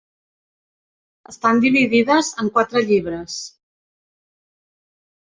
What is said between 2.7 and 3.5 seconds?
llibres.